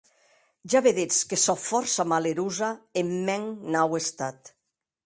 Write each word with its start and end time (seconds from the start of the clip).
Ja 0.73 0.81
vedetz 0.87 1.17
que 1.29 1.37
sò 1.45 1.55
fòrça 1.69 2.03
malerosa 2.13 2.69
en 3.01 3.07
mèn 3.27 3.43
nau 3.75 3.91
estat. 4.03 4.39